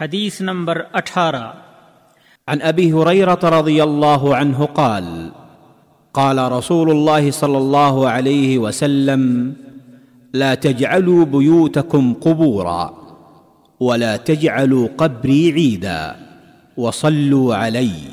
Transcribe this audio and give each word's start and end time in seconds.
حدیث 0.00 0.40
نمبر 0.40 0.82
اٹھارہ۔ 0.92 1.52
عن 2.46 2.58
ابي 2.62 2.92
هريره 2.92 3.48
رضي 3.54 3.80
الله 3.80 4.32
عنه 4.38 4.66
قال 4.74 5.28
قال 6.12 6.38
رسول 6.38 6.90
الله 6.90 7.30
صلى 7.30 7.58
الله 7.58 8.08
عليه 8.10 8.58
وسلم 8.58 9.52
لا 10.32 10.54
تجعلوا 10.54 11.24
بيوتكم 11.24 12.12
قبورا 12.14 12.88
ولا 13.80 14.16
تجعلوا 14.16 14.88
قبري 14.96 15.52
عيدا 15.52 16.12
وصلوا 16.76 17.54
علي 17.54 18.10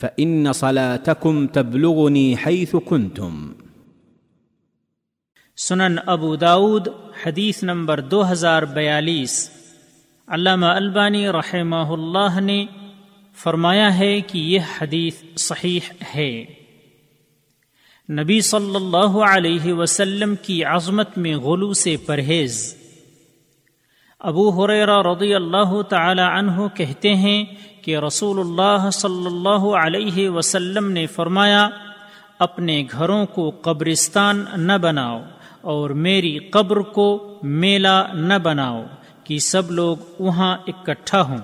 فان 0.00 0.52
صلاتكم 0.52 1.46
تبلغني 1.46 2.34
حيث 2.34 2.74
كنتم 2.84 3.52
سنن 5.56 5.98
ابو 6.06 6.36
داود 6.36 6.88
حدیث 7.26 7.62
نمبر 7.62 8.00
دو 8.00 8.32
ہزار 8.32 8.62
بیالیس۔ 8.62 9.50
علامہ 10.28 10.66
البانی 10.66 11.28
رحمہ 11.28 11.76
اللہ 11.76 12.40
نے 12.40 12.66
فرمایا 13.34 13.98
ہے 13.98 14.20
کہ 14.20 14.38
یہ 14.38 14.60
حدیث 14.80 15.22
صحیح 15.36 15.80
ہے۔ 16.14 16.44
نبی 18.12 18.40
صلی 18.40 18.76
اللہ 18.76 19.18
علیہ 19.30 19.72
وسلم 19.72 20.34
کی 20.42 20.64
عظمت 20.64 21.18
میں 21.18 21.36
غلو 21.36 21.72
سے 21.72 21.96
پرہیز۔ 22.06 22.76
ابو 24.20 24.64
حریرہ 24.64 25.02
رضی 25.02 25.34
اللہ 25.34 25.82
تعالی 25.82 26.22
عنہ 26.22 26.68
کہتے 26.74 27.14
ہیں 27.14 27.44
کہ 27.82 27.96
رسول 27.96 28.40
اللہ 28.40 28.90
صلی 28.90 29.26
اللہ 29.26 29.76
علیہ 29.76 30.28
وسلم 30.28 30.92
نے 30.92 31.06
فرمایا، 31.06 31.68
اپنے 32.38 32.84
گھروں 32.92 33.26
کو 33.26 33.50
قبرستان 33.50 34.44
نہ 34.56 34.78
بناؤ 34.78 35.20
اور 35.60 35.90
میری 35.90 36.38
قبر 36.38 36.76
کو 36.76 37.38
میلہ 37.42 38.12
نہ 38.14 38.34
بناؤ۔ 38.42 38.84
کہ 39.24 39.38
سب 39.38 39.70
لوگ 39.70 39.96
وہاں 40.18 40.56
اکٹھا 40.66 41.22
ہوں 41.22 41.38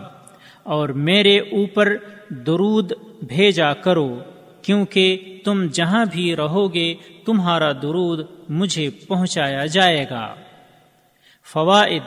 اور 0.63 0.89
میرے 0.89 1.39
اوپر 1.39 1.97
درود 2.31 2.93
بھیجا 3.23 3.75
کرو، 3.75 4.19
کیونکہ 4.63 5.41
تم 5.45 5.67
جہاں 5.73 6.05
بھی 6.11 6.37
رہو 6.37 6.75
گے، 6.75 6.95
تمہارا 7.27 7.73
درود 7.73 8.27
مجھے 8.49 8.91
پہنچایا 8.91 9.67
جائے 9.67 10.07
گا۔ 10.11 10.35
فوائد 11.53 12.03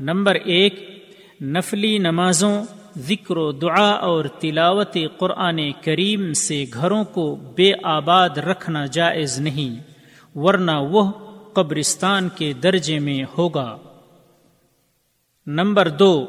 نمبر 0.00 0.34
ایک، 0.34 1.04
نفلی 1.42 1.98
نمازوں، 1.98 2.64
ذکر 2.98 3.36
و 3.36 3.52
دعا 3.52 3.90
اور 3.90 4.24
تلاوت 4.24 4.96
قرآن 5.18 5.60
کریم 5.82 6.32
سے 6.32 6.64
گھروں 6.74 7.04
کو 7.04 7.34
بے 7.56 7.72
آباد 7.82 8.38
رکھنا 8.38 8.86
جائز 8.86 9.40
نہیں، 9.40 9.82
ورنہ 10.38 10.76
وہ 10.90 11.10
قبرستان 11.52 12.28
کے 12.28 12.52
درجے 12.52 12.98
میں 12.98 13.22
ہوگا۔ 13.38 13.76
نمبر 15.52 15.88
دو، 15.88 16.26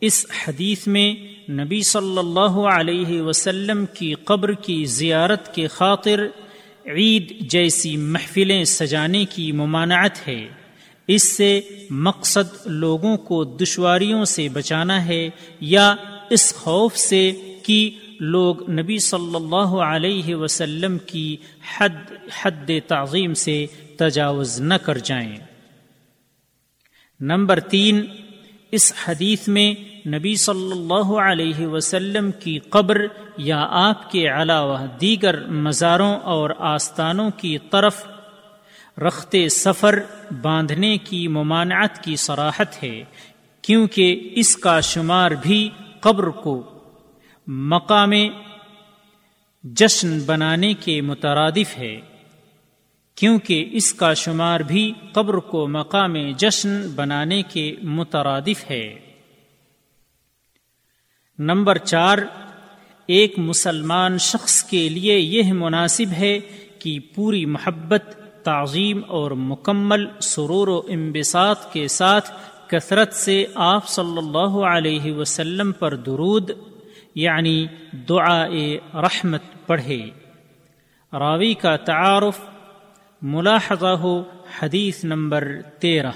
اس 0.00 0.26
حدیث 0.46 0.86
میں 0.86 1.14
نبی 1.50 1.82
صلی 1.82 2.18
اللہ 2.18 2.58
علیہ 2.68 3.22
وسلم 3.22 3.84
کی 3.86 4.14
قبر 4.14 4.52
کی 4.52 4.84
زیارت 4.84 5.54
کے 5.54 5.66
خاطر 5.66 6.26
عید 6.86 7.50
جیسی 7.50 7.96
محفلیں 7.96 8.64
سجانے 8.64 9.24
کی 9.24 9.52
ممانعت 9.52 10.28
ہے۔ 10.28 10.48
اس 11.06 11.36
سے 11.36 11.60
مقصد 11.90 12.66
لوگوں 12.66 13.16
کو 13.16 13.44
دشواریوں 13.44 14.24
سے 14.24 14.48
بچانا 14.48 15.06
ہے 15.06 15.30
یا 15.60 15.94
اس 16.30 16.54
خوف 16.54 16.96
سے 16.96 17.32
کہ 17.62 17.90
لوگ 18.20 18.70
نبی 18.70 18.98
صلی 18.98 19.36
اللہ 19.36 19.76
علیہ 19.76 20.34
وسلم 20.34 20.98
کی 20.98 21.36
حد 21.78 22.12
حد 22.42 22.70
تعظیم 22.86 23.34
سے 23.34 23.66
تجاوز 23.96 24.60
نہ 24.60 24.74
کر 24.74 24.98
جائیں۔ 24.98 25.36
نمبر 27.20 27.60
تین 27.60 28.06
اس 28.70 28.92
حدیث 29.04 29.48
میں 29.48 29.74
نبی 30.08 30.36
صلی 30.36 30.72
اللہ 30.72 31.12
علیہ 31.20 31.66
وسلم 31.66 32.30
کی 32.32 32.58
قبر 32.58 33.06
یا 33.36 33.66
آپ 33.70 34.10
کے 34.10 34.28
علاوہ 34.28 34.78
دیگر 35.00 35.46
مزاروں 35.46 36.16
اور 36.16 36.50
آستانوں 36.58 37.30
کی 37.36 37.58
طرف 37.70 38.06
رختے 38.98 39.48
سفر 39.48 39.98
باندھنے 40.42 40.98
کی 40.98 41.28
ممانعت 41.28 42.04
کی 42.04 42.16
صراحت 42.16 42.82
ہے، 42.82 43.04
کیونکہ 43.62 44.32
اس 44.36 44.56
کا 44.56 44.80
شمار 44.80 45.30
بھی 45.30 45.68
قبر 46.00 46.24
کو 46.24 46.62
مقام 47.46 48.12
جشن 49.64 50.18
بنانے 50.26 50.74
کے 50.74 51.00
مترادف 51.00 51.78
ہے۔ 51.78 52.00
کیونکہ 53.16 53.68
اس 53.72 53.94
کا 53.94 54.14
شمار 54.14 54.60
بھی 54.60 54.92
قبر 55.12 55.34
کو 55.34 55.68
مقام 55.68 56.16
جشن 56.36 56.88
بنانے 56.94 57.42
کے 57.42 57.76
مترادف 57.82 58.70
ہے۔ 58.70 58.98
نمبر 61.38 61.78
چار، 61.78 62.18
ایک 63.06 63.38
مسلمان 63.38 64.18
شخص 64.18 64.62
کے 64.62 64.88
لیے 64.88 65.18
یہ 65.18 65.52
مناسب 65.52 66.12
ہے 66.12 66.38
کہ 66.78 66.98
پوری 67.14 67.46
محبت، 67.46 68.04
تعظیم 68.44 69.00
اور 69.08 69.30
مکمل 69.30 70.06
سرور 70.20 70.68
و 70.68 70.82
امبساط 70.88 71.72
کے 71.72 71.88
ساتھ 71.88 72.30
کثرت 72.66 73.12
سے 73.12 73.46
آپ 73.54 73.88
صلی 73.88 74.18
اللہ 74.18 74.58
علیہ 74.66 75.12
وسلم 75.12 75.72
پر 75.72 75.96
درود 75.96 76.50
یعنی 77.14 77.66
دعا 78.08 78.46
رحمت 78.94 79.42
پڑھے۔ 79.66 80.10
راوی 81.12 81.54
کا 81.54 81.76
تعارف 81.76 82.55
ملاحظہ 83.22 83.86
ہو 83.86 84.22
حدیث 84.60 85.04
نمبر 85.04 85.48
تیرہ 85.78 86.10